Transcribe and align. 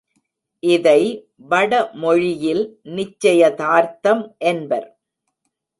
இதை 0.63 1.01
வடமொழியில் 1.51 2.63
நிச்சயதார்த்தம் 2.95 4.23
என்பர். 4.37 4.89